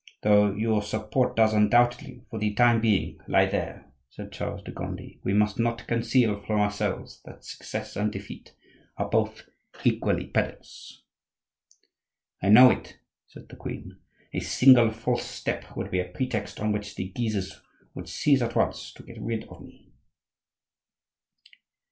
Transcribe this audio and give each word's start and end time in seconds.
"Though 0.23 0.53
your 0.55 0.81
support 0.81 1.35
does, 1.35 1.53
undoubtedly, 1.53 2.25
for 2.31 2.39
the 2.39 2.55
time 2.55 2.81
being 2.81 3.21
lie 3.27 3.45
there," 3.45 3.85
said 4.09 4.31
Charles 4.31 4.63
de 4.63 4.71
Gondi, 4.71 5.19
"we 5.23 5.31
must 5.31 5.59
not 5.59 5.85
conceal 5.85 6.41
from 6.41 6.59
ourselves 6.59 7.21
that 7.25 7.45
success 7.45 7.95
and 7.95 8.11
defeat 8.11 8.55
are 8.97 9.07
both 9.07 9.47
equally 9.83 10.25
perilous." 10.25 11.03
"I 12.41 12.49
know 12.49 12.71
it," 12.71 12.97
said 13.27 13.47
the 13.49 13.55
queen; 13.55 13.99
"a 14.33 14.39
single 14.39 14.89
false 14.89 15.25
step 15.27 15.77
would 15.77 15.91
be 15.91 15.99
a 15.99 16.05
pretext 16.05 16.59
on 16.59 16.71
which 16.71 16.95
the 16.95 17.09
Guises 17.09 17.61
would 17.93 18.09
seize 18.09 18.41
at 18.41 18.55
once 18.55 18.91
to 18.93 19.03
get 19.03 19.21
rid 19.21 19.43
of 19.49 19.61
me." 19.61 19.93